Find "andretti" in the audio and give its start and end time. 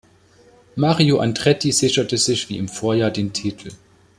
1.19-1.71